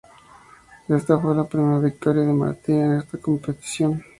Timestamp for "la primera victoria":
1.35-2.23